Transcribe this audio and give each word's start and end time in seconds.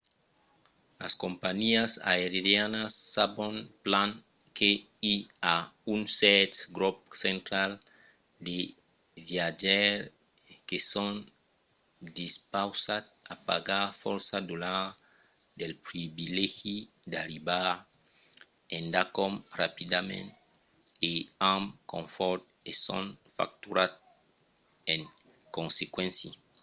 las 1.01 1.13
companhiás 1.23 1.91
aerianas 2.13 2.91
sabon 3.13 3.55
plan 3.85 4.09
que 4.57 4.69
i 5.13 5.15
a 5.53 5.55
un 5.93 6.01
cèrt 6.19 6.53
grop 6.75 6.97
central 7.25 7.71
de 8.47 8.57
viatjaires 9.29 10.09
que 10.67 10.77
son 10.93 11.13
dispausats 12.19 13.11
a 13.33 13.35
pagar 13.47 13.85
fòrça 14.01 14.35
dolars 14.49 14.97
pel 15.57 15.73
privilegi 15.87 16.75
d'arribar 17.11 17.69
endacòm 18.79 19.33
rapidament 19.61 20.29
e 21.11 21.13
amb 21.55 21.65
confòrt 21.93 22.43
e 22.69 22.71
son 22.85 23.05
facturats 23.35 23.99
en 24.93 25.01
consequéncia 25.55 26.31